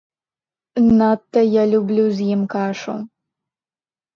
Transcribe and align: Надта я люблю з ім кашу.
Надта 0.97 1.39
я 1.47 1.63
люблю 1.73 2.05
з 2.17 2.31
ім 2.37 2.41
кашу. 2.55 2.93